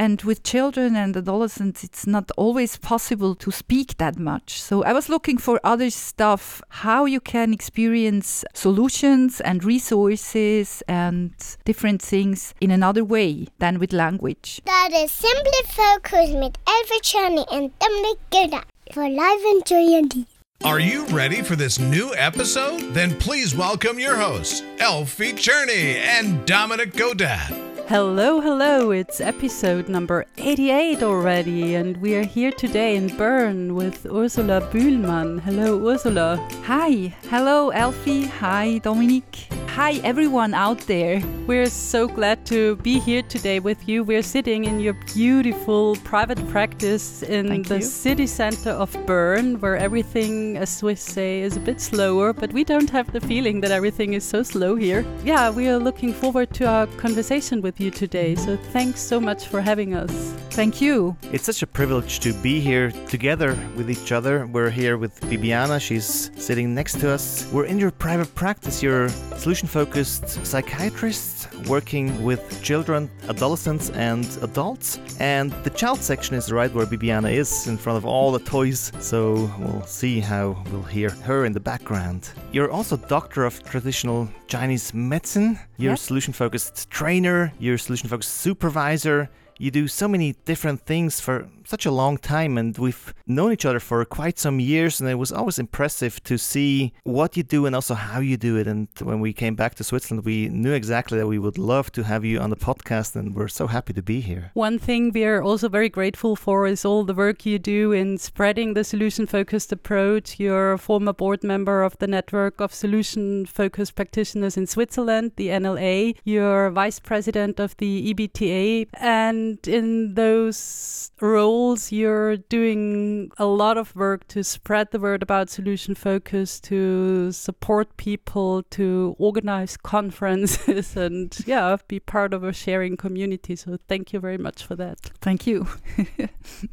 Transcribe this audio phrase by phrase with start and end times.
[0.00, 4.58] And with children and adolescents, it's not always possible to speak that much.
[4.58, 11.34] So I was looking for other stuff, how you can experience solutions and resources and
[11.66, 14.62] different things in another way than with language.
[14.64, 18.62] That is Simply Focus mit Elfie Czerny and Dominic Gilda
[18.94, 20.28] for Live and Joy and Deep.
[20.64, 22.94] Are you ready for this new episode?
[22.94, 27.69] Then please welcome your hosts, Elfie Czerny and Dominik Godat.
[27.90, 28.92] Hello, hello.
[28.92, 35.40] It's episode number 88 already, and we are here today in Bern with Ursula Bühlmann.
[35.40, 36.36] Hello, Ursula.
[36.66, 37.12] Hi.
[37.28, 38.26] Hello, Elfie.
[38.26, 39.48] Hi, Dominique.
[39.74, 41.22] Hi, everyone out there.
[41.46, 44.04] We're so glad to be here today with you.
[44.04, 47.82] We're sitting in your beautiful private practice in Thank the you.
[47.82, 52.62] city center of Bern, where everything, as Swiss say, is a bit slower, but we
[52.62, 55.04] don't have the feeling that everything is so slow here.
[55.24, 58.34] Yeah, we are looking forward to our conversation with you today.
[58.34, 60.10] So thanks so much for having us.
[60.50, 61.16] Thank you.
[61.32, 64.46] It's such a privilege to be here together with each other.
[64.46, 67.46] We're here with Bibiana, she's sitting next to us.
[67.52, 74.98] We're in your private practice, you're solution focused psychiatrist working with children, adolescents, and adults.
[75.18, 78.92] And the child section is right where Bibiana is, in front of all the toys.
[79.00, 82.30] So we'll see how we'll hear her in the background.
[82.52, 85.58] You're also doctor of traditional Chinese medicine.
[85.76, 85.98] You're Yep.
[85.98, 89.28] solution focused trainer, you're solution focused supervisor.
[89.58, 93.64] You do so many different things for such a long time, and we've known each
[93.64, 95.00] other for quite some years.
[95.00, 98.56] And it was always impressive to see what you do and also how you do
[98.56, 98.66] it.
[98.66, 102.02] And when we came back to Switzerland, we knew exactly that we would love to
[102.02, 104.50] have you on the podcast, and we're so happy to be here.
[104.54, 108.18] One thing we are also very grateful for is all the work you do in
[108.18, 110.40] spreading the solution focused approach.
[110.40, 115.48] You're a former board member of the network of solution focused practitioners in Switzerland, the
[115.48, 116.16] NLA.
[116.24, 118.88] You're vice president of the EBTA.
[118.94, 121.59] And in those roles,
[121.90, 127.96] you're doing a lot of work to spread the word about solution focus, to support
[127.96, 133.56] people, to organize conferences, and yeah, be part of a sharing community.
[133.56, 134.98] So thank you very much for that.
[135.20, 135.66] Thank you.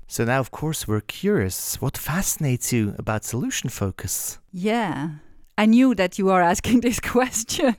[0.07, 4.39] So now, of course, we're curious what fascinates you about solution focus?
[4.51, 5.09] Yeah.
[5.57, 7.75] I knew that you are asking this question.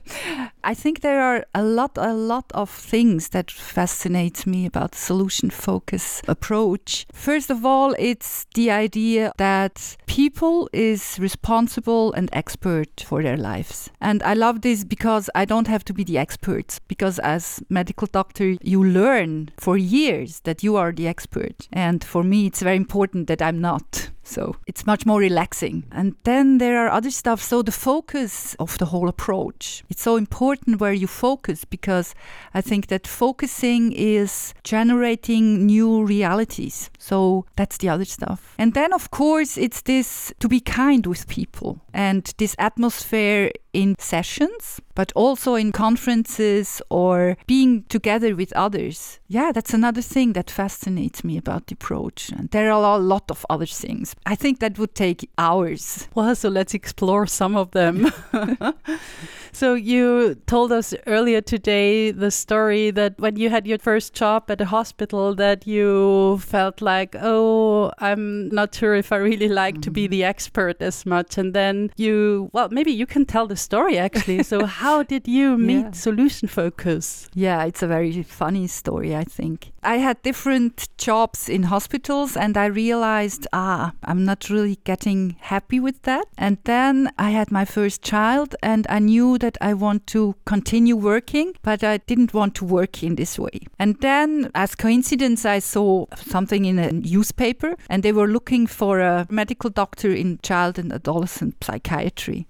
[0.63, 4.97] I think there are a lot, a lot of things that fascinate me about the
[4.97, 7.07] solution focus approach.
[7.13, 13.89] First of all, it's the idea that people is responsible and expert for their lives.
[14.01, 18.07] And I love this because I don't have to be the expert because as medical
[18.07, 21.67] doctor, you learn for years that you are the expert.
[21.71, 24.09] And for me, it's very important that I'm not.
[24.29, 25.83] So it's much more relaxing.
[25.91, 27.41] And then there are other stuff.
[27.41, 29.83] So the focus of the whole approach.
[29.89, 32.13] It's so important where you focus because
[32.53, 36.91] I think that focusing is generating new realities.
[36.99, 38.53] So that's the other stuff.
[38.57, 43.93] And then of course it's this to be kind with people and this atmosphere in
[43.99, 49.19] sessions, but also in conferences or being together with others.
[49.27, 52.29] Yeah, that's another thing that fascinates me about the approach.
[52.29, 54.15] And there are a lot of other things.
[54.25, 56.07] I think that would take hours.
[56.15, 58.11] Well, so let's explore some of them.
[59.51, 64.49] so, you told us earlier today the story that when you had your first job
[64.49, 69.81] at a hospital, that you felt like, oh, I'm not sure if I really like
[69.81, 70.11] to be mm-hmm.
[70.11, 71.37] the expert as much.
[71.37, 74.43] And then you, well, maybe you can tell the story actually.
[74.43, 75.91] so, how did you meet Yeah.
[75.91, 77.27] Solution Focus?
[77.33, 79.71] Yeah, it's a very funny story, I think.
[79.83, 85.79] I had different jobs in hospitals and I realized, ah, I'm not really getting happy
[85.79, 86.25] with that.
[86.37, 90.97] And then I had my first child and I knew that I want to continue
[90.97, 93.61] working, but I didn't want to work in this way.
[93.79, 98.99] And then, as coincidence, I saw something in a newspaper and they were looking for
[98.99, 101.78] a medical doctor in child and adolescent psychiatry.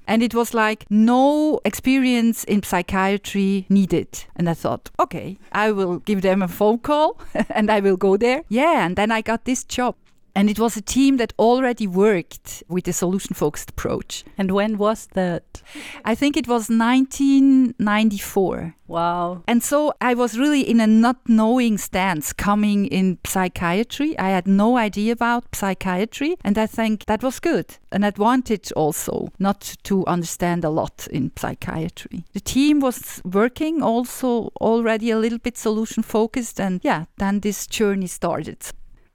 [0.08, 4.26] And it was like no experience in psychiatry needed.
[4.36, 7.20] And I thought, okay, I will give them a phone call
[7.50, 8.44] and I will go there.
[8.50, 9.96] Yeah, and then I got this job.
[10.36, 14.24] And it was a team that already worked with a solution focused approach.
[14.38, 15.62] And when was that?
[16.06, 18.76] I think it was 1994.
[18.88, 19.44] Wow.
[19.48, 24.18] And so I was really in a not knowing stance coming in psychiatry.
[24.18, 26.38] I had no idea about psychiatry.
[26.44, 27.78] And I think that was good.
[27.92, 32.26] An advantage also not to understand a lot in psychiatry.
[32.34, 36.60] The team was working also already a little bit solution focused.
[36.60, 38.66] And yeah, then this journey started.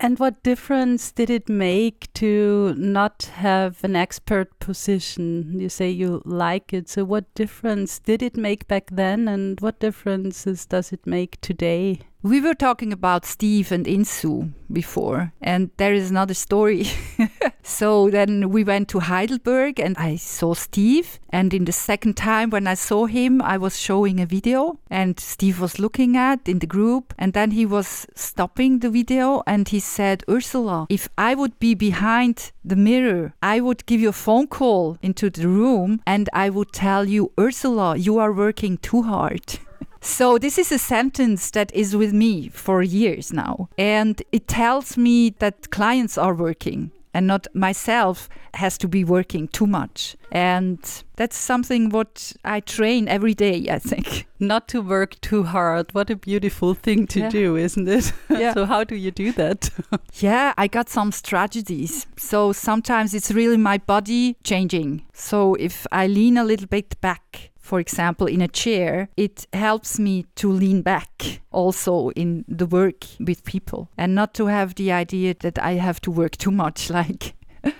[0.00, 5.58] And what difference did it make to not have an expert position?
[5.58, 6.88] You say you like it.
[6.88, 12.00] So, what difference did it make back then, and what differences does it make today?
[12.25, 16.87] We were talking about Steve and Insoo before, and there is another story.
[17.62, 21.21] so then we went to Heidelberg and I saw Steve.
[21.29, 25.21] And in the second time when I saw him, I was showing a video and
[25.21, 27.12] Steve was looking at in the group.
[27.19, 31.75] And then he was stopping the video and he said, Ursula, if I would be
[31.75, 36.49] behind the mirror, I would give you a phone call into the room and I
[36.49, 39.59] would tell you, Ursula, you are working too hard.
[40.05, 43.69] So this is a sentence that is with me for years now.
[43.79, 49.49] And it tells me that clients are working and not myself has to be working
[49.49, 50.15] too much.
[50.31, 50.79] And
[51.17, 54.27] that's something what I train every day, I think.
[54.41, 55.95] Not to work too hard.
[55.95, 57.31] What a beautiful thing to Yeah.
[57.31, 58.12] do, isn't it?
[58.31, 58.53] Yeah.
[58.53, 59.71] so how do you do that?
[60.21, 62.07] Yeah, I got some strategies.
[62.17, 65.03] So sometimes it's really my body changing.
[65.15, 69.99] So if I lean a little bit back, for example, in a chair, it helps
[69.99, 74.93] me to lean back also in the work with people and not to have the
[74.93, 77.34] idea that I have to work too much, like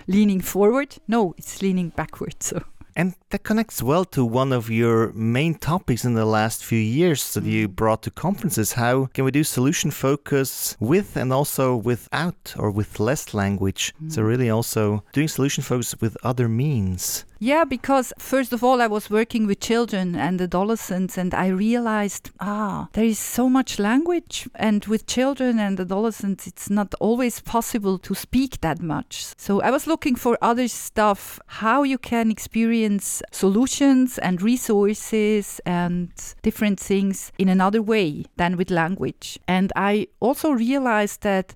[0.07, 0.97] leaning forward.
[1.07, 2.41] No, it's leaning backward.
[2.41, 2.63] So.
[2.97, 7.33] And that connects well to one of your main topics in the last few years
[7.33, 7.75] that you mm.
[7.75, 8.73] brought to conferences.
[8.73, 13.93] How can we do solution focus with and also without or with less language?
[14.07, 14.27] So, mm.
[14.27, 17.25] really, also doing solution focus with other means.
[17.39, 22.31] Yeah, because first of all, I was working with children and adolescents, and I realized,
[22.39, 27.97] ah, there is so much language, and with children and adolescents, it's not always possible
[27.99, 29.25] to speak that much.
[29.37, 36.11] So I was looking for other stuff, how you can experience solutions and resources and
[36.41, 39.37] different things in another way than with language.
[39.47, 41.53] And I also realized that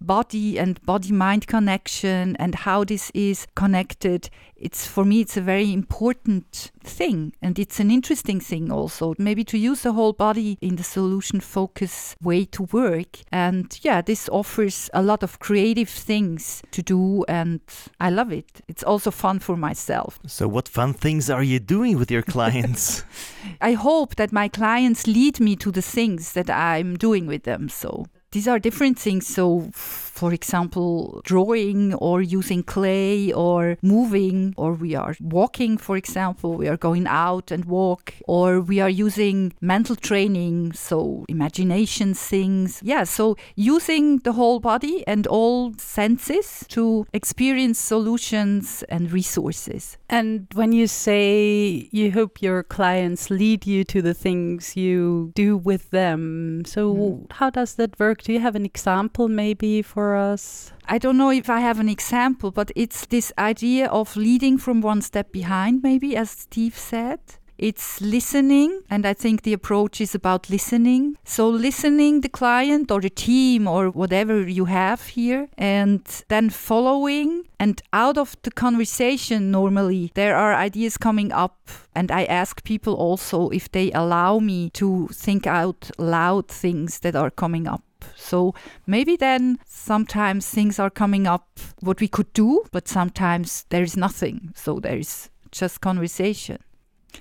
[0.00, 5.40] body and body mind connection and how this is connected it's for me it's a
[5.40, 10.58] very important thing and it's an interesting thing also maybe to use the whole body
[10.60, 13.18] in the solution focus way to work.
[13.30, 17.60] And yeah this offers a lot of creative things to do and
[18.00, 18.62] i love it.
[18.68, 20.18] It's also fun for myself.
[20.26, 23.04] So, what fun things are you doing with your clients?
[23.60, 27.68] i hope that my clients lead me to the things that i'm doing with them
[27.68, 29.26] so these are different things.
[29.26, 36.54] So, for example, drawing or using clay or moving, or we are walking, for example,
[36.54, 42.80] we are going out and walk, or we are using mental training, so imagination things.
[42.82, 49.96] Yeah, so using the whole body and all senses to experience solutions and resources.
[50.10, 55.56] And when you say you hope your clients lead you to the things you do
[55.56, 57.24] with them, so mm-hmm.
[57.30, 58.17] how does that work?
[58.22, 60.72] Do you have an example maybe for us?
[60.86, 64.80] I don't know if I have an example, but it's this idea of leading from
[64.80, 67.20] one step behind, maybe, as Steve said.
[67.58, 71.16] It's listening, and I think the approach is about listening.
[71.24, 77.44] So, listening the client or the team or whatever you have here, and then following.
[77.58, 82.94] And out of the conversation, normally there are ideas coming up, and I ask people
[82.94, 87.82] also if they allow me to think out loud things that are coming up.
[88.16, 88.54] So
[88.86, 91.46] maybe then sometimes things are coming up
[91.80, 94.52] what we could do, but sometimes there is nothing.
[94.54, 96.58] So there is just conversation.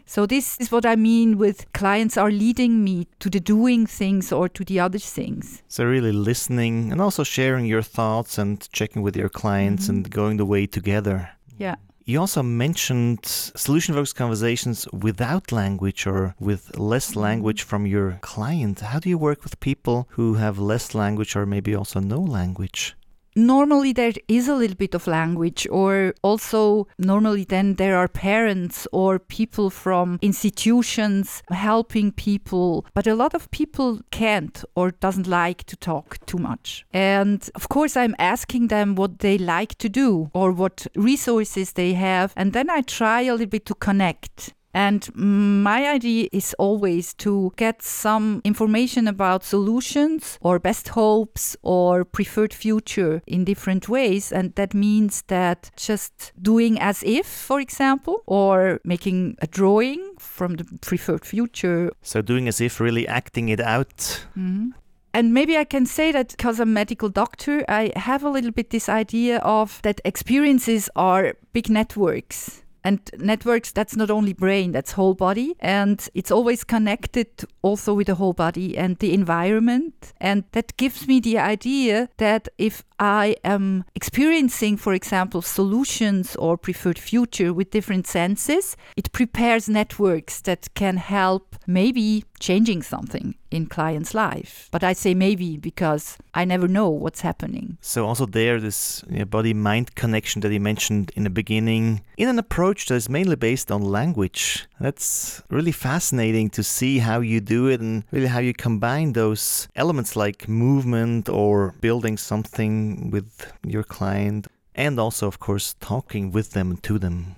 [0.05, 4.31] So this is what I mean with clients are leading me to the doing things
[4.31, 5.63] or to the other things.
[5.67, 9.95] So, really listening and also sharing your thoughts and checking with your clients mm-hmm.
[9.95, 11.29] and going the way together.
[11.57, 11.75] Yeah.
[12.09, 17.19] You also mentioned solution focused conversations without language or with less mm-hmm.
[17.19, 18.79] language from your client.
[18.79, 22.95] How do you work with people who have less language or maybe also no language?
[23.37, 28.87] Normally there is a little bit of language or also normally then there are parents
[28.91, 35.63] or people from institutions helping people but a lot of people can't or doesn't like
[35.65, 36.85] to talk too much.
[36.93, 41.93] And of course i'm asking them what they like to do or what resources they
[41.93, 47.15] have and then i try a little bit to connect and my idea is always
[47.15, 54.31] to get some information about solutions or best hopes or preferred future in different ways.
[54.31, 60.57] And that means that just doing as if, for example, or making a drawing from
[60.57, 61.89] the preferred future.
[62.03, 64.27] So, doing as if really acting it out.
[64.37, 64.73] Mhm.
[65.11, 68.51] And maybe I can say that because I'm a medical doctor, I have a little
[68.51, 72.61] bit this idea of that experiences are big networks.
[72.87, 75.57] And networks, that's not only brain, that's whole body.
[75.59, 77.27] And it's always connected
[77.61, 80.13] also with the whole body and the environment.
[80.21, 86.57] And that gives me the idea that if I am experiencing, for example, solutions or
[86.57, 93.67] preferred future with different senses, it prepares networks that can help maybe changing something in
[93.67, 94.67] client's life.
[94.71, 97.77] But I say maybe because I never know what's happening.
[97.81, 102.87] So also there, this body-mind connection that you mentioned in the beginning, in an approach
[102.87, 104.67] that is mainly based on language.
[104.79, 109.67] That's really fascinating to see how you do it and really how you combine those
[109.75, 116.51] elements like movement or building something with your client, and also, of course, talking with
[116.51, 117.35] them to them.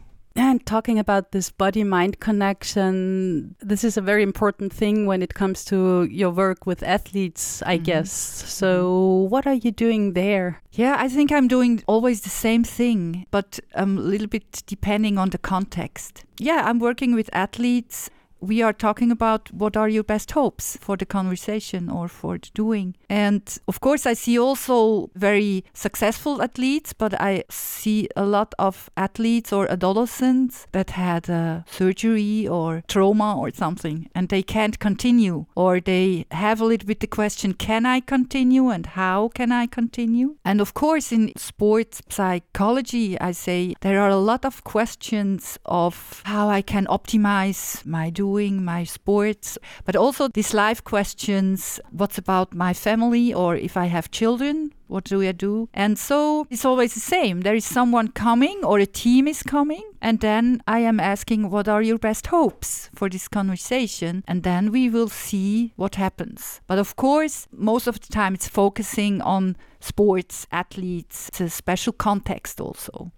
[0.50, 5.36] And talking about this body mind connection, this is a very important thing when it
[5.36, 7.84] comes to your work with athletes, I Mhm.
[7.84, 8.12] guess.
[8.12, 10.64] So, what are you doing there?
[10.72, 15.30] Yeah, I think I'm doing always the same thing, but a little bit depending on
[15.30, 16.26] the context.
[16.40, 18.10] Yeah, I'm working with athletes.
[18.42, 22.50] We are talking about what are your best hopes for the conversation or for the
[22.54, 22.96] doing.
[23.10, 28.90] And of course, I see also very successful athletes, but I see a lot of
[28.96, 35.46] athletes or adolescents that had a surgery or trauma or something and they can't continue,
[35.56, 39.66] or they have a little bit the question can I continue and how can I
[39.68, 40.36] continue?
[40.46, 46.22] And of course, in sports psychology, I say there are a lot of questions of
[46.26, 52.54] how I can optimize my doing, my sports, but also these life questions what's about
[52.54, 55.70] my family, or if I have children, what do I do?
[55.74, 57.42] And so it's always the same.
[57.42, 59.84] There is someone coming or a team is coming.
[60.02, 64.24] And then I am asking, what are your best hopes for this conversation?
[64.28, 66.62] And then we will see what happens.
[66.68, 71.28] But of course, most of the time it's focusing on sports, athletes.
[71.30, 73.12] It's a special context also.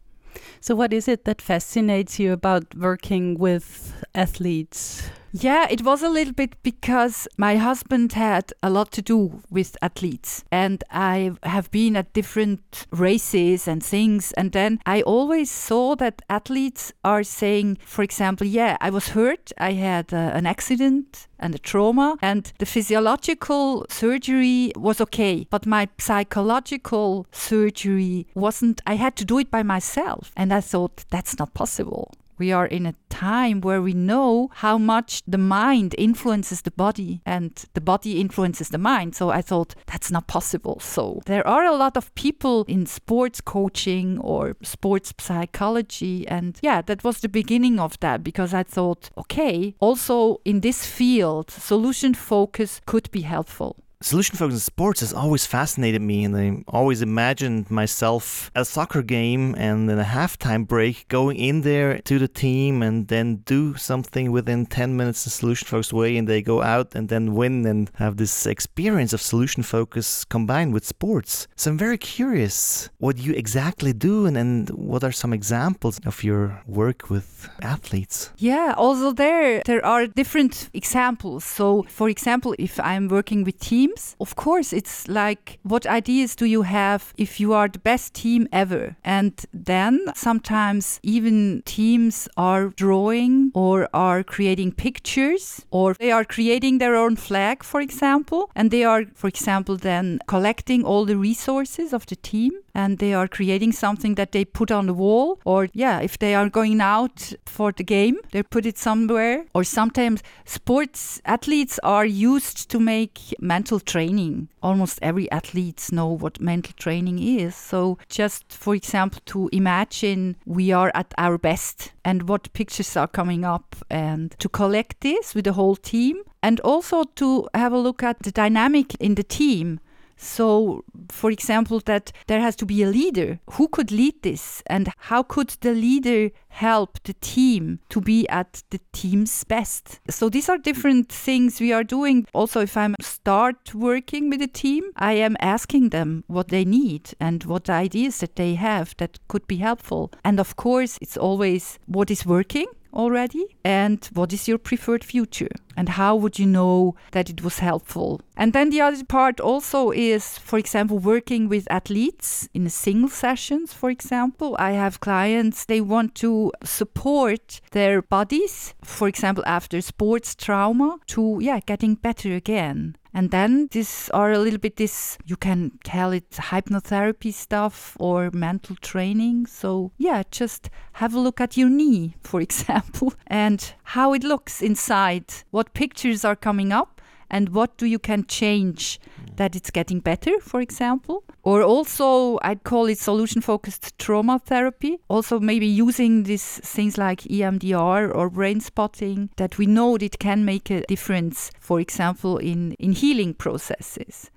[0.60, 5.10] So, what is it that fascinates you about working with athletes?
[5.34, 9.78] Yeah, it was a little bit because my husband had a lot to do with
[9.82, 14.34] athletes, and I have been at different races and things.
[14.34, 19.54] And then I always saw that athletes are saying, for example, yeah, I was hurt,
[19.58, 25.66] I had uh, an accident and a trauma, and the physiological surgery was okay, but
[25.66, 30.34] my psychological surgery wasn't, I had to do it by myself.
[30.36, 32.12] And I thought, that's not possible.
[32.42, 37.22] We are in a time where we know how much the mind influences the body
[37.24, 39.16] and the body influences the mind.
[39.16, 40.80] So I thought that's not possible.
[40.80, 46.28] So there are a lot of people in sports coaching or sports psychology.
[46.28, 50.84] And yeah, that was the beginning of that because I thought, okay, also in this
[50.84, 53.76] field, solution focus could be helpful.
[54.04, 58.66] Solution focus in sports has always fascinated me, and I always imagined myself at a
[58.66, 63.38] soccer game and in a halftime break going in there to the team and then
[63.46, 67.36] do something within 10 minutes the solution focused way, and they go out and then
[67.36, 71.48] win and have this experience of solution focus combined with sports.
[71.56, 76.24] So I'm very curious what you exactly do and, and what are some examples of
[76.24, 78.32] your work with athletes.
[78.38, 81.46] Yeah, also there there are different examples.
[81.46, 86.46] So for example, if I'm working with teams, of course it's like what ideas do
[86.46, 88.96] you have if you are the best team ever?
[89.04, 96.78] And then sometimes even teams are drawing or are creating pictures or they are creating
[96.78, 101.94] their own flag, for example, and they are for example then collecting all the resources
[101.94, 105.68] of the team and they are creating something that they put on the wall or
[105.74, 109.46] yeah if they are going out for the game they put it somewhere.
[109.54, 114.50] Or sometimes sports athletes are used to make mental training.
[114.64, 117.56] Almost every athlete know what mental training is.
[117.56, 123.08] So just for example to imagine we are at our best and what pictures are
[123.08, 127.78] coming up and to collect this with the whole team and also to have a
[127.78, 129.80] look at the dynamic in the team
[130.22, 133.40] so, for example, that there has to be a leader.
[133.54, 134.62] Who could lead this?
[134.68, 140.00] And how could the leader help the team to be at the team's best?
[140.10, 142.28] So, these are different things we are doing.
[142.34, 147.14] Also, if I'm start working with a team, I am asking them what they need
[147.20, 150.12] and what ideas that they have that could be helpful.
[150.24, 153.46] And of course, it's always what is working already?
[153.64, 155.50] And what is your preferred future?
[155.78, 158.22] And how would you know that it was helpful?
[158.36, 163.74] And then the other part also is for example working with athletes in single sessions
[163.74, 164.56] for example.
[164.60, 171.40] I have clients they want to support their bodies for example after sports trauma to
[171.42, 176.12] yeah getting better again And then these are a little bit this, you can tell
[176.12, 179.48] it hypnotherapy stuff or mental training.
[179.48, 184.62] So, yeah, just have a look at your knee, for example, and how it looks
[184.62, 187.01] inside, what pictures are coming up
[187.32, 189.36] and what do you can change mm.
[189.38, 191.24] that it's getting better for example?
[191.44, 195.00] Or also i'd call it solution focused trauma therapy.
[195.08, 200.46] Also maybe using these things like emdr or brain spotting that we know it can
[200.46, 204.30] make a difference for example in in healing processes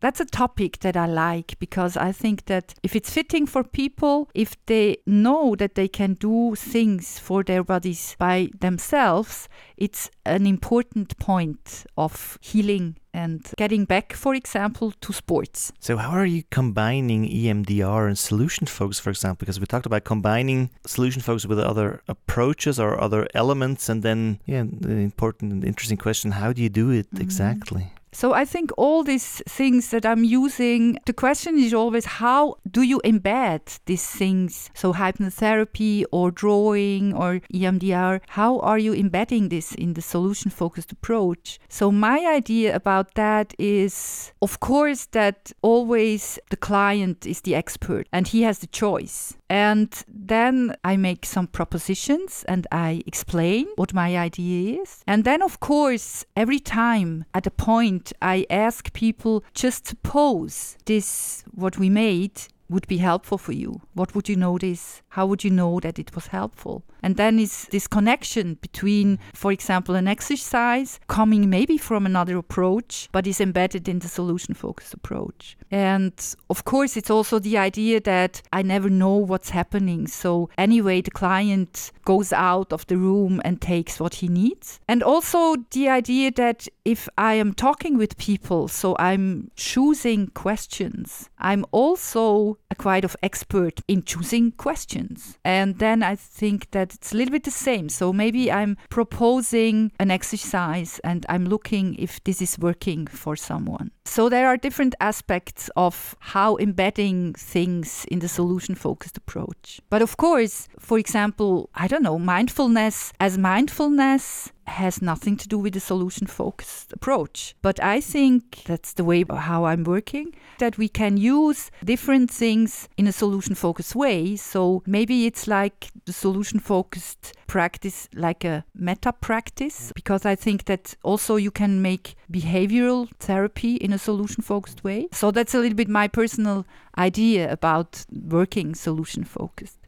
[0.00, 4.28] that's a topic that I like because I think that if it's fitting for people,
[4.34, 10.46] if they know that they can do things for their bodies by themselves, it's an
[10.46, 15.72] important point of healing and getting back, for example, to sports.
[15.80, 19.38] So, how are you combining EMDR and solution focus, for example?
[19.40, 24.38] Because we talked about combining solution focus with other approaches or other elements, and then,
[24.44, 27.22] yeah, the important and interesting question how do you do it mm-hmm.
[27.22, 27.90] exactly?
[28.16, 32.80] So I think all these things that I'm using, the question is always how do
[32.80, 34.70] you embed these things?
[34.72, 40.92] So hypnotherapy or drawing or EMDR, how are you embedding this in the solution focused
[40.92, 41.58] approach?
[41.68, 48.08] So my idea about that is of course that always the client is the expert
[48.14, 49.36] and he has the choice.
[49.48, 55.04] And then I make some propositions and I explain what my idea is.
[55.06, 61.44] And then, of course, every time at a point, I ask people just suppose this,
[61.52, 63.80] what we made, would be helpful for you?
[63.94, 65.02] What would you notice?
[65.10, 66.84] How would you know that it was helpful?
[67.02, 73.08] And then is this connection between, for example, an exercise coming maybe from another approach,
[73.12, 75.56] but is embedded in the solution focused approach.
[75.70, 76.12] And
[76.50, 80.08] of course, it's also the idea that I never know what's happening.
[80.08, 84.80] So, anyway, the client goes out of the room and takes what he needs.
[84.88, 91.28] And also the idea that if I am talking with people, so I'm choosing questions,
[91.36, 95.36] I'm also a quite of expert in choosing questions.
[95.44, 97.88] And then I think that it's a little bit the same.
[97.88, 103.90] So maybe I'm proposing an exercise and I'm looking if this is working for someone.
[104.04, 109.80] So there are different aspects of how embedding things in the solution focused approach.
[109.90, 115.58] But of course, for example, I don't know, mindfulness as mindfulness has nothing to do
[115.58, 117.54] with the solution focused approach.
[117.62, 122.88] But I think that's the way how I'm working that we can use different things
[122.96, 124.36] in a solution focused way.
[124.36, 129.94] So maybe it's like the solution focused practice like a meta practice mm.
[129.94, 135.08] because I think that also you can make behavioral therapy in a solution focused way.
[135.12, 136.66] So that's a little bit my personal
[136.98, 139.78] idea about working solution focused.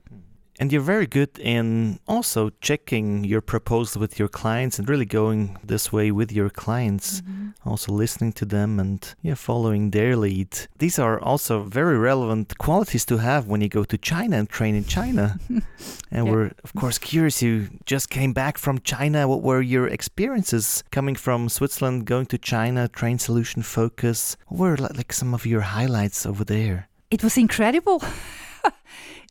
[0.61, 5.57] And you're very good in also checking your proposal with your clients and really going
[5.63, 7.51] this way with your clients, mm-hmm.
[7.65, 10.49] also listening to them and yeah, following their lead.
[10.79, 14.75] These are also very relevant qualities to have when you go to China and train
[14.75, 15.39] in China.
[15.49, 15.63] and
[16.11, 16.23] yeah.
[16.23, 17.41] we're, of course, curious.
[17.41, 19.29] You just came back from China.
[19.29, 24.37] What were your experiences coming from Switzerland, going to China, train solution focus?
[24.49, 26.89] What were like some of your highlights over there?
[27.11, 28.03] It was incredible.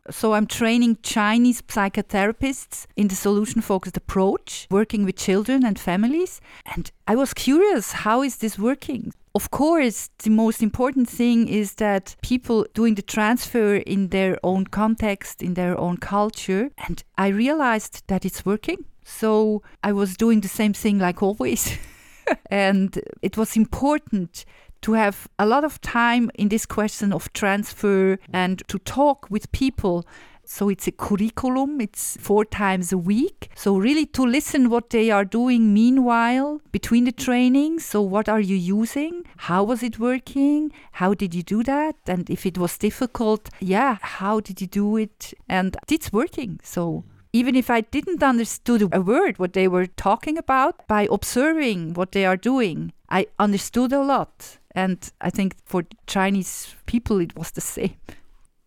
[0.09, 6.39] So I'm training Chinese psychotherapists in the solution focused approach, working with children and families.
[6.65, 9.13] And I was curious, how is this working?
[9.35, 14.65] Of course, the most important thing is that people doing the transfer in their own
[14.65, 16.71] context, in their own culture.
[16.87, 18.85] And I realized that it's working.
[19.03, 21.77] So I was doing the same thing like always.
[22.49, 24.45] and it was important
[24.87, 29.51] to have a lot of time in this question of transfer and to talk with
[29.51, 30.05] people.
[30.45, 33.49] So it's a curriculum it's four times a week.
[33.53, 38.39] So really to listen what they are doing meanwhile between the trainings so what are
[38.39, 39.25] you using?
[39.35, 40.71] How was it working?
[40.93, 41.97] How did you do that?
[42.07, 45.33] And if it was difficult yeah how did you do it?
[45.49, 46.61] And it's working.
[46.63, 51.93] So even if I didn't understood a word what they were talking about, by observing
[51.93, 54.56] what they are doing, I understood a lot.
[54.77, 57.95] And I think for Chinese people, it was the same.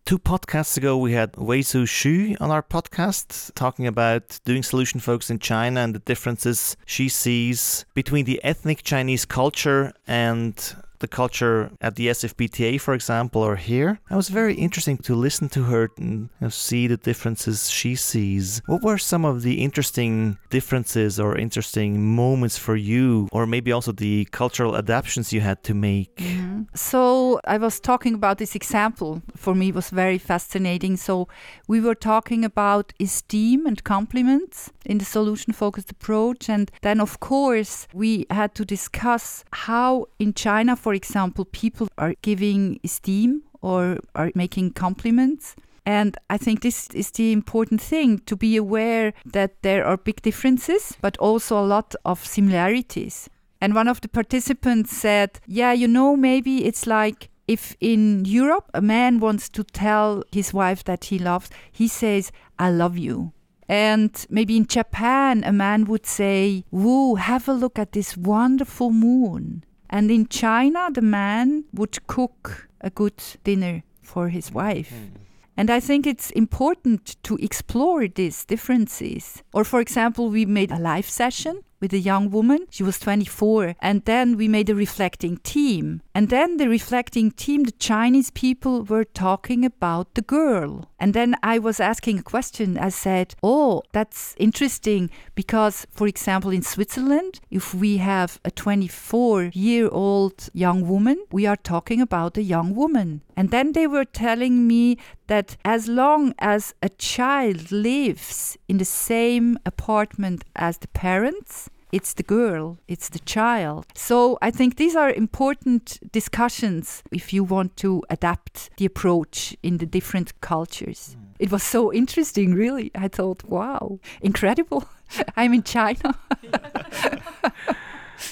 [0.03, 4.99] Two podcasts ago, we had Wei Su Xu on our podcast talking about doing solution
[4.99, 11.07] focus in China and the differences she sees between the ethnic Chinese culture and the
[11.07, 13.99] culture at the SFPTA, for example, or here.
[14.09, 17.95] It was very interesting to listen to her and you know, see the differences she
[17.95, 18.61] sees.
[18.65, 23.91] What were some of the interesting differences or interesting moments for you, or maybe also
[23.91, 26.15] the cultural adaptations you had to make?
[26.15, 26.63] Mm-hmm.
[26.75, 29.21] So I was talking about this example.
[29.35, 30.97] For me, it was very fascinating.
[30.97, 31.27] So
[31.67, 37.87] we were talking about esteem and compliments in the solution-focused approach, and then of course
[37.93, 44.31] we had to discuss how in China, for example, people are giving esteem or are
[44.35, 45.55] making compliments.
[45.85, 50.21] And I think this is the important thing to be aware that there are big
[50.21, 53.29] differences, but also a lot of similarities.
[53.59, 58.69] And one of the participants said, Yeah, you know, maybe it's like if in Europe
[58.73, 63.33] a man wants to tell his wife that he loves, he says, I love you.
[63.67, 68.91] And maybe in Japan, a man would say, Woo, have a look at this wonderful
[68.91, 69.63] moon.
[69.91, 74.89] And in China, the man would cook a good dinner for his wife.
[74.89, 75.17] Hmm.
[75.57, 79.43] And I think it's important to explore these differences.
[79.53, 82.67] Or, for example, we made a live session with a young woman.
[82.69, 83.75] She was 24.
[83.81, 86.01] And then we made a reflecting team.
[86.13, 90.89] And then the reflecting team, the Chinese people were talking about the girl.
[90.99, 92.77] And then I was asking a question.
[92.77, 99.51] I said, Oh, that's interesting because, for example, in Switzerland, if we have a 24
[99.53, 103.21] year old young woman, we are talking about a young woman.
[103.35, 108.85] And then they were telling me that as long as a child lives in the
[108.85, 113.85] same apartment as the parents, it's the girl, it's the child.
[113.95, 119.77] So I think these are important discussions if you want to adapt the approach in
[119.77, 121.15] the different cultures.
[121.17, 121.25] Mm.
[121.39, 122.91] It was so interesting, really.
[122.95, 124.87] I thought, wow, incredible.
[125.35, 126.15] I'm in China.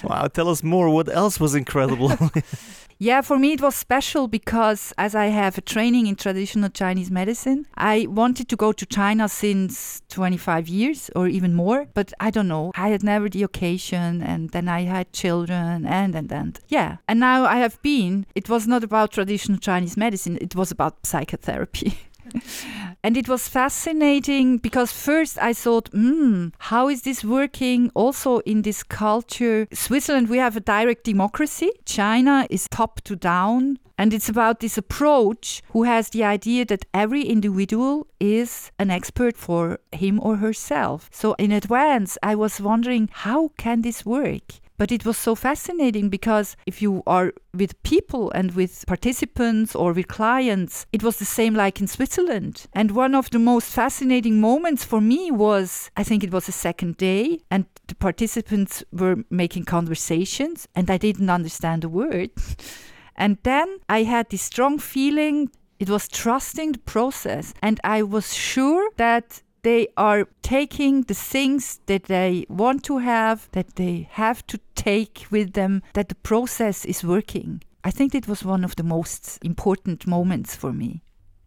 [0.04, 0.89] Wow, tell us more.
[0.89, 2.12] What else was incredible?
[3.02, 7.10] Yeah, for me it was special because as I have a training in traditional Chinese
[7.10, 12.30] medicine, I wanted to go to China since 25 years or even more, but I
[12.30, 12.74] don't know.
[12.76, 16.60] I had never the occasion and then I had children and and and.
[16.68, 16.98] Yeah.
[17.08, 18.26] And now I have been.
[18.36, 21.98] It was not about traditional Chinese medicine, it was about psychotherapy.
[23.04, 28.62] and it was fascinating because first I thought, hmm, how is this working also in
[28.62, 29.68] this culture?
[29.72, 31.72] Switzerland, we have a direct democracy.
[31.86, 33.80] China is top to down.
[33.98, 39.36] And it's about this approach who has the idea that every individual is an expert
[39.36, 41.10] for him or herself.
[41.12, 44.62] So in advance, I was wondering, how can this work?
[44.80, 49.92] But it was so fascinating because if you are with people and with participants or
[49.92, 52.65] with clients, it was the same like in Switzerland.
[52.72, 56.54] And one of the most fascinating moments for me was I think it was the
[56.54, 62.32] second day, and the participants were making conversations, and I didn't understand a word.
[63.18, 65.50] and then I had this strong feeling.
[65.80, 71.80] It was trusting the process, and I was sure that they are taking the things
[71.86, 76.86] that they want to have, that they have to take with them, that the process
[76.86, 77.62] is working.
[77.84, 81.02] I think it was one of the most important moments for me.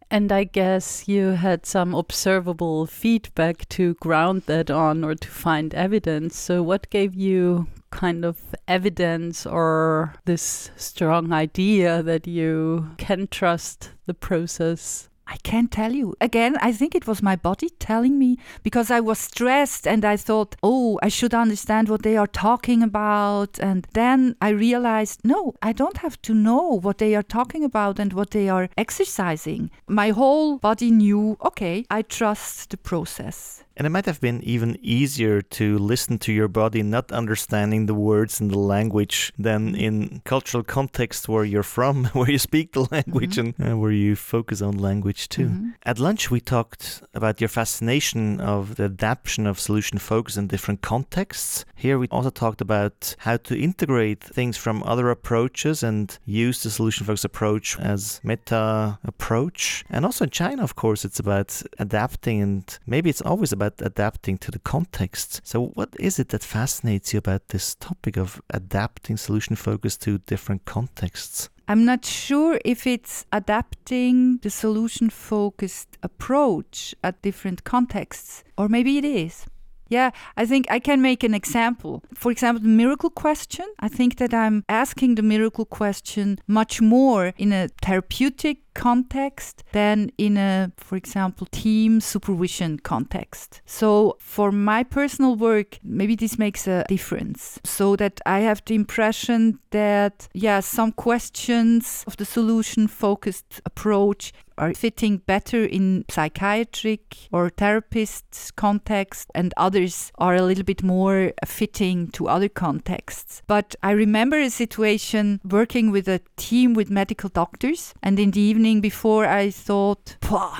[0.09, 5.73] And I guess you had some observable feedback to ground that on or to find
[5.73, 6.37] evidence.
[6.37, 13.91] So, what gave you kind of evidence or this strong idea that you can trust
[14.05, 15.09] the process?
[15.25, 16.15] I can't tell you.
[16.19, 20.17] Again, I think it was my body telling me because I was stressed and I
[20.17, 23.57] thought, oh, I should understand what they are talking about.
[23.59, 27.99] And then I realized, no, I don't have to know what they are talking about
[27.99, 29.71] and what they are exercising.
[29.87, 33.62] My whole body knew, okay, I trust the process.
[33.75, 37.95] And it might have been even easier to listen to your body not understanding the
[37.95, 42.87] words and the language than in cultural context where you're from, where you speak the
[42.91, 43.53] language Mhm.
[43.57, 45.47] and uh, where you focus on language too.
[45.49, 45.73] Mhm.
[45.85, 50.81] At lunch, we talked about your fascination of the adaptation of solution focus in different
[50.81, 51.65] contexts.
[51.75, 56.69] Here, we also talked about how to integrate things from other approaches and use the
[56.69, 59.83] solution focus approach as meta approach.
[59.89, 64.37] And also in China, of course, it's about adapting, and maybe it's always about adapting
[64.39, 65.41] to the context.
[65.43, 70.17] So, what is it that fascinates you about this topic of adapting solution focus to
[70.19, 71.49] different contexts?
[71.67, 78.97] I'm not sure if it's adapting the solution focused approach at different contexts, or maybe
[78.97, 79.45] it is.
[79.89, 82.03] Yeah, I think I can make an example.
[82.13, 83.65] For example, the miracle question.
[83.79, 90.11] I think that I'm asking the miracle question much more in a therapeutic context than
[90.17, 93.61] in a, for example, team supervision context.
[93.65, 97.59] So for my personal work, maybe this makes a difference.
[97.63, 104.33] So that I have the impression that, yeah, some questions of the solution focused approach
[104.57, 111.33] are fitting better in psychiatric or therapist context and others are a little bit more
[111.45, 113.41] fitting to other contexts.
[113.47, 118.41] But I remember a situation working with a team with medical doctors and in the
[118.41, 120.17] evening before I thought,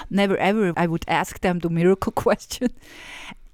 [0.10, 2.70] never ever I would ask them the miracle question.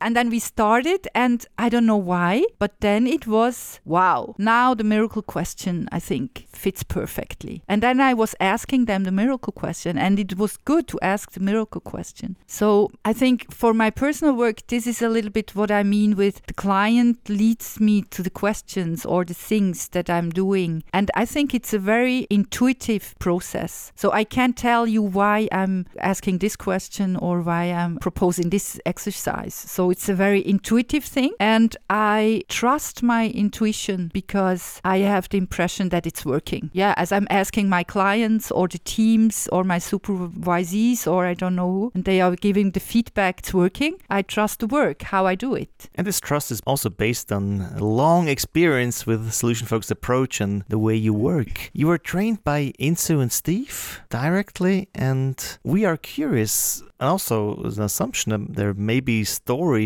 [0.01, 4.35] And then we started, and I don't know why, but then it was wow.
[4.37, 7.63] Now the miracle question, I think, fits perfectly.
[7.67, 11.31] And then I was asking them the miracle question, and it was good to ask
[11.31, 12.37] the miracle question.
[12.47, 16.15] So I think for my personal work, this is a little bit what I mean
[16.15, 20.83] with the client leads me to the questions or the things that I'm doing.
[20.93, 23.91] And I think it's a very intuitive process.
[23.95, 28.79] So I can't tell you why I'm asking this question or why I'm proposing this
[28.85, 29.53] exercise.
[29.53, 31.33] So it's a very intuitive thing.
[31.39, 36.69] And I trust my intuition because I have the impression that it's working.
[36.73, 41.55] Yeah, as I'm asking my clients or the teams or my supervisees or I don't
[41.55, 45.25] know who, and they are giving the feedback it's working, I trust the work, how
[45.25, 45.89] I do it.
[45.95, 50.79] And this trust is also based on long experience with solution focused approach and the
[50.79, 51.69] way you work.
[51.73, 57.81] You were trained by Insoo and Steve directly, and we are curious and also an
[57.81, 59.78] assumption that there may be stories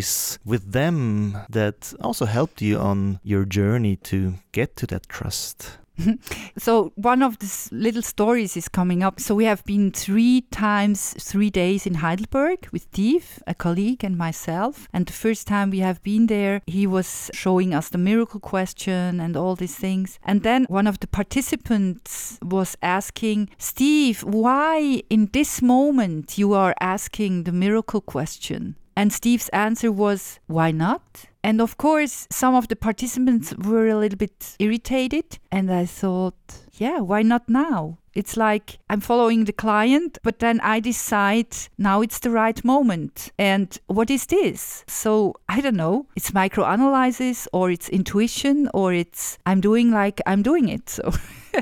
[0.46, 5.78] with them that also helped you on your journey to get to that trust.
[6.58, 9.20] so one of these little stories is coming up.
[9.20, 14.18] So we have been three times, three days in Heidelberg with Steve, a colleague, and
[14.18, 14.88] myself.
[14.94, 19.20] And the first time we have been there, he was showing us the miracle question
[19.20, 20.20] and all these things.
[20.24, 26.76] And then one of the participants was asking, Steve, why in this moment you are
[26.80, 28.76] asking the miracle question?
[28.96, 31.26] And Steve's answer was, why not?
[31.44, 35.40] And of course, some of the participants were a little bit irritated.
[35.52, 36.36] And I thought,
[36.74, 37.98] yeah, why not now?
[38.14, 43.32] It's like I'm following the client, but then I decide now it's the right moment.
[43.40, 44.86] And what is this?
[44.88, 46.06] So I don't know.
[46.16, 50.90] It's microanalysis or it's intuition or it's I'm doing like I'm doing it.
[50.90, 51.12] So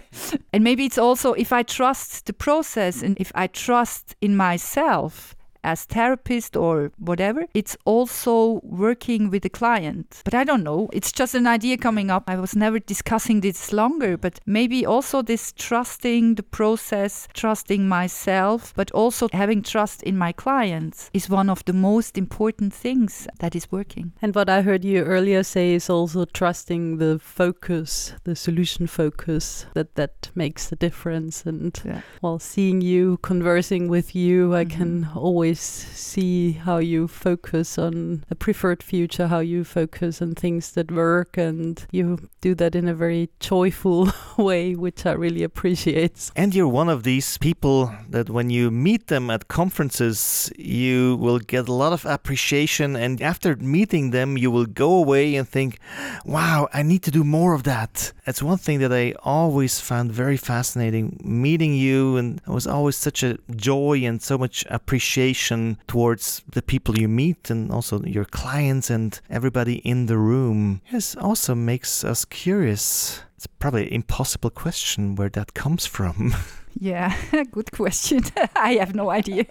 [0.53, 5.35] and maybe it's also if I trust the process and if I trust in myself
[5.63, 10.21] as therapist or whatever it's also working with the client.
[10.23, 10.89] But i don't know.
[10.93, 12.23] It's just an idea coming up.
[12.27, 18.73] I was never discussing this longer but maybe also this trusting the process trusting myself
[18.75, 23.55] but also having trust in my clients is one of the most important things that
[23.55, 24.11] is working.
[24.21, 29.65] And what i heard you earlier say is also trusting the focus the solution focus
[29.73, 31.45] that that makes the difference.
[31.45, 32.01] And yeah.
[32.21, 34.53] while seeing you conversing with you mm-hmm.
[34.53, 40.21] i can always always see how you focus on a preferred future, how you focus
[40.21, 45.11] on things that work, and you do that in a very joyful way, which I
[45.11, 46.31] really appreciate.
[46.37, 51.39] And you're one of these people that when you meet them at conferences, you will
[51.39, 55.79] get a lot of appreciation, and after meeting them, you will go away and think,
[56.23, 58.13] wow, I need to do more of that.
[58.25, 62.95] That's one thing that I always found very fascinating meeting you, and it was always
[62.95, 65.40] such a joy and so much appreciation
[65.87, 70.81] towards the people you meet and also your clients and everybody in the room.
[70.91, 73.21] Yes, also makes us curious.
[73.37, 76.33] It's probably an impossible question where that comes from.
[76.79, 77.15] Yeah,
[77.51, 78.21] good question.
[78.55, 79.45] I have no idea.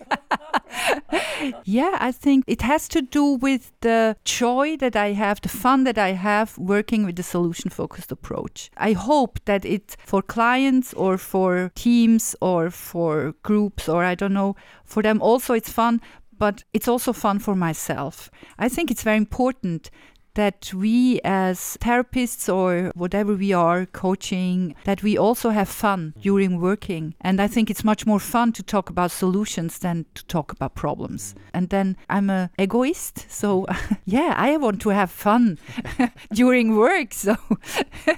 [1.64, 5.84] yeah, I think it has to do with the joy that I have, the fun
[5.84, 8.70] that I have working with the solution focused approach.
[8.76, 14.34] I hope that it for clients or for teams or for groups or I don't
[14.34, 16.00] know, for them also it's fun,
[16.38, 18.30] but it's also fun for myself.
[18.58, 19.90] I think it's very important
[20.34, 26.20] that we as therapists or whatever we are coaching that we also have fun mm-hmm.
[26.20, 27.14] during working.
[27.20, 30.74] And i think it's much more fun to talk about solutions than to talk about
[30.74, 31.34] problems.
[31.34, 31.48] Mm-hmm.
[31.54, 33.94] And then i'm a egoist so mm-hmm.
[34.04, 35.58] yeah i want to have fun
[36.32, 37.36] during work so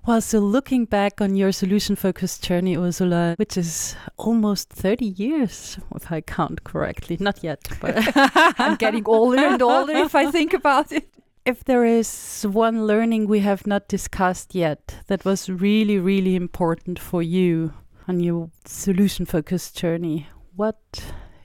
[0.06, 5.78] Well, so looking back on your solution focused journey, Ursula, which is almost 30 years,
[5.96, 7.16] if I count correctly.
[7.18, 7.96] Not yet, but
[8.60, 11.08] I'm getting older and older if I think about it.
[11.44, 17.00] If there is one learning we have not discussed yet that was really, really important
[17.00, 17.74] for you
[18.06, 20.78] on your solution focused journey, what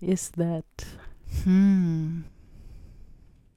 [0.02, 0.86] is that?
[1.44, 2.22] Hmm.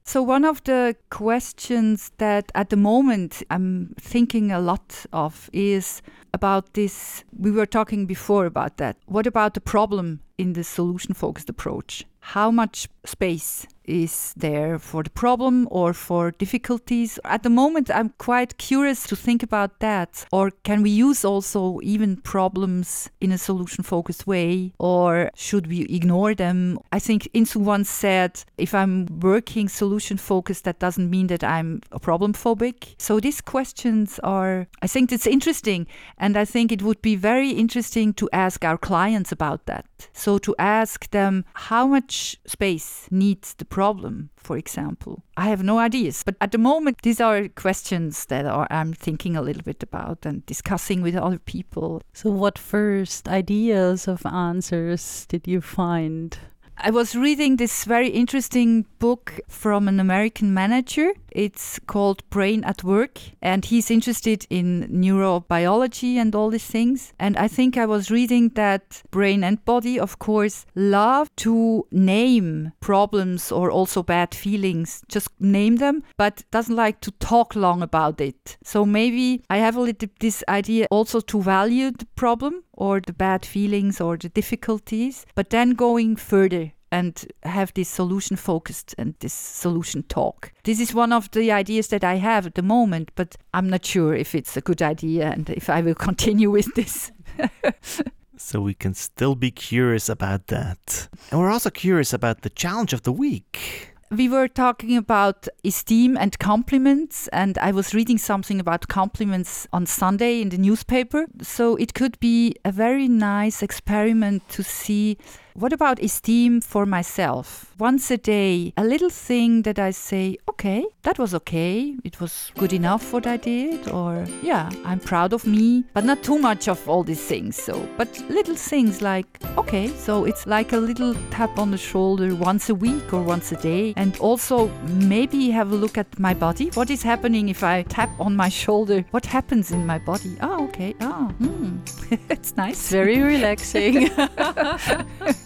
[0.07, 6.03] So, one of the questions that at the moment I'm thinking a lot of is
[6.31, 7.23] about this.
[7.35, 8.97] We were talking before about that.
[9.07, 12.05] What about the problem in the solution focused approach?
[12.19, 17.19] How much space is there for the problem or for difficulties?
[17.23, 20.25] At the moment, I'm quite curious to think about that.
[20.31, 24.73] Or can we use also even problems in a solution focused way?
[24.79, 26.79] Or should we ignore them?
[26.91, 31.81] I think Insoo once said if I'm working solution focused, that doesn't mean that I'm
[31.91, 32.95] a problem phobic.
[32.97, 35.87] So these questions are, I think it's interesting.
[36.17, 39.85] And I think it would be very interesting to ask our clients about that.
[40.13, 45.23] So to ask them how much space needs the problem, for example.
[45.37, 49.35] I have no ideas, but at the moment, these are questions that are, I'm thinking
[49.35, 52.01] a little bit about and discussing with other people.
[52.13, 56.37] So, what first ideas of answers did you find?
[56.77, 61.13] I was reading this very interesting book from an American manager.
[61.31, 67.13] It's called Brain at Work, and he's interested in neurobiology and all these things.
[67.17, 72.73] And I think I was reading that brain and body, of course, love to name
[72.81, 78.19] problems or also bad feelings, just name them, but doesn't like to talk long about
[78.19, 78.57] it.
[78.63, 83.13] So maybe I have a little this idea also to value the problem or the
[83.13, 89.15] bad feelings or the difficulties, but then going further and have this solution focused and
[89.19, 90.53] this solution talk.
[90.63, 93.85] This is one of the ideas that I have at the moment, but I'm not
[93.85, 97.11] sure if it's a good idea and if I will continue with this.
[98.37, 101.09] so we can still be curious about that.
[101.31, 106.15] And we're also curious about the challenge of the week we were talking about esteem
[106.17, 111.25] and compliments, and I was reading something about compliments on Sunday in the newspaper.
[111.41, 115.17] So it could be a very nice experiment to see
[115.55, 117.73] what about esteem for myself?
[117.79, 121.95] Once a day, a little thing that I say, okay, that was okay.
[122.03, 126.23] It was good enough what I did, or yeah, I'm proud of me, but not
[126.23, 127.55] too much of all these things.
[127.55, 132.35] So, but little things like, okay, so it's like a little tap on the shoulder
[132.35, 133.93] once a week or once a day.
[133.95, 136.69] And also maybe have a look at my body.
[136.73, 139.05] What is happening if I tap on my shoulder?
[139.11, 140.37] What happens in my body?
[140.41, 140.95] Oh, okay.
[140.99, 141.77] Oh, hmm.
[142.29, 142.89] it's nice.
[142.89, 144.09] Very relaxing.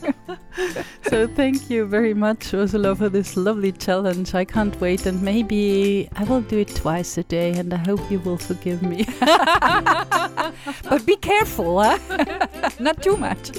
[1.03, 4.33] so thank you very much, Ursula, for this lovely challenge.
[4.33, 7.99] I can't wait, and maybe I will do it twice a day, and I hope
[8.11, 9.05] you will forgive me.
[9.19, 11.99] but be careful, huh?
[12.79, 13.51] Not too much.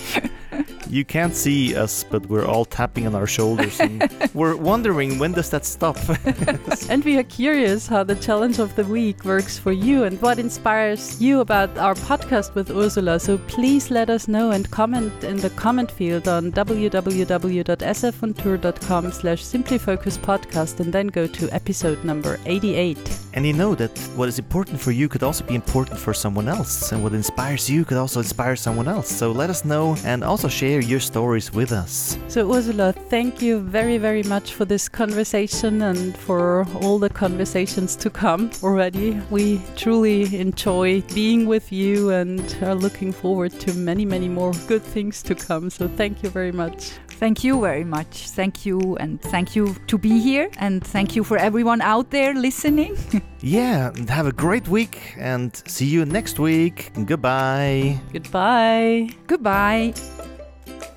[0.91, 5.31] You can't see us, but we're all tapping on our shoulders and we're wondering when
[5.33, 5.97] does that stop?
[6.91, 10.41] and we are curious how the challenge of the week works for you and what
[10.41, 13.21] inspires you about our podcast with Ursula.
[13.21, 20.81] So please let us know and comment in the comment field on www.sfontour.com slash simplyfocuspodcast
[20.81, 22.99] and then go to episode number 88.
[23.33, 26.49] And you know that what is important for you could also be important for someone
[26.49, 29.09] else and what inspires you could also inspire someone else.
[29.09, 32.19] So let us know and also share share your stories with us.
[32.29, 37.97] So, Ursula, thank you very, very much for this conversation and for all the conversations
[37.97, 39.21] to come already.
[39.31, 44.83] We truly enjoy being with you and are looking forward to many, many more good
[44.83, 45.71] things to come.
[45.71, 46.93] So, thank you very much.
[47.21, 48.31] Thank you very much.
[48.31, 52.33] Thank you, and thank you to be here, and thank you for everyone out there
[52.33, 52.97] listening.
[53.43, 56.93] yeah, have a great week, and see you next week.
[57.05, 58.01] Goodbye.
[58.13, 59.11] Goodbye.
[59.27, 59.93] Goodbye.